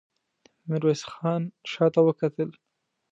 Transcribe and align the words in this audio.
ميرويس 0.67 1.01
خان 1.11 1.41
شاته 1.71 2.01
وکتل. 2.03 2.49